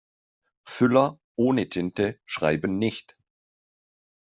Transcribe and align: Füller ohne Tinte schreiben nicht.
Füller 0.63 1.19
ohne 1.35 1.69
Tinte 1.69 2.19
schreiben 2.25 2.79
nicht. 2.79 3.15